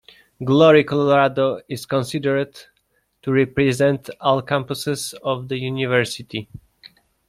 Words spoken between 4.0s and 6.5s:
all campuses of the University.